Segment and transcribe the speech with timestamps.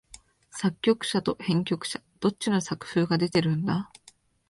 [0.49, 3.91] 作曲者と編曲者、どっちの作風が出てるんだ？